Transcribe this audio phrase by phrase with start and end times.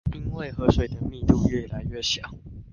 [0.15, 2.19] 因為河水的密度愈來愈小